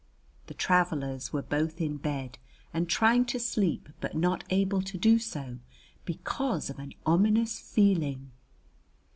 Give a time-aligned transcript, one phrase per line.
[0.47, 2.39] The travelers were both in bed
[2.73, 5.59] and trying to sleep but not able to do so
[6.05, 8.31] because of an ominous feeling.